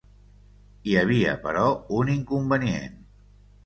[0.87, 1.69] Hi havia, però,
[2.01, 3.03] un inconvenient.